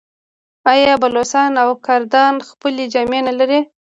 [0.71, 3.59] آیا بلوڅان او کردان خپلې جامې نلري؟